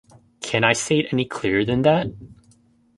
[0.39, 2.07] Can I say it any clearer than that?